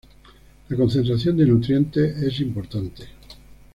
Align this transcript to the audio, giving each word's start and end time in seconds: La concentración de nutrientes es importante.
La 0.69 0.77
concentración 0.77 1.37
de 1.37 1.45
nutrientes 1.45 2.23
es 2.23 2.39
importante. 2.39 3.03